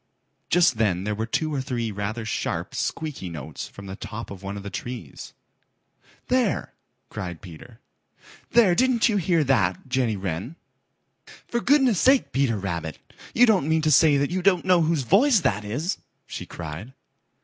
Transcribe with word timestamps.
Just 0.49 0.79
then 0.79 1.03
there 1.03 1.13
were 1.13 1.27
two 1.27 1.53
or 1.53 1.61
three 1.61 1.91
rather 1.91 2.25
sharp, 2.25 2.73
squeaky 2.73 3.29
notes 3.29 3.67
from 3.67 3.85
the 3.85 3.95
top 3.95 4.31
of 4.31 4.41
one 4.41 4.57
of 4.57 4.63
the 4.63 4.71
trees. 4.71 5.33
"There!" 6.27 6.73
cried 7.09 7.39
Peter. 7.39 7.79
"There! 8.49 8.73
Didn't 8.73 9.09
you 9.09 9.17
hear 9.17 9.43
that, 9.43 9.87
Jenny 9.87 10.17
Wren?" 10.17 10.55
"For 11.47 11.59
goodness' 11.61 11.99
sake, 11.99 12.31
Peter 12.31 12.57
Rabbit, 12.57 12.97
you 13.35 13.45
don't 13.45 13.69
mean 13.69 13.83
to 13.83 13.91
say 13.91 14.15
you 14.15 14.41
don't 14.41 14.65
know 14.65 14.81
whose 14.81 15.03
voice 15.03 15.41
that 15.41 15.63
is," 15.63 15.99
she 16.25 16.47
cried. 16.47 16.93